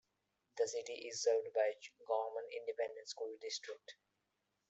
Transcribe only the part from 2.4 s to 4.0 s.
Independent School District.